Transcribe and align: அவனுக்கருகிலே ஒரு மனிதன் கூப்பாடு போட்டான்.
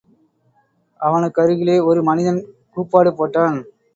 அவனுக்கருகிலே 0.99 1.83
ஒரு 1.83 2.03
மனிதன் 2.03 2.39
கூப்பாடு 2.73 3.11
போட்டான். 3.11 3.57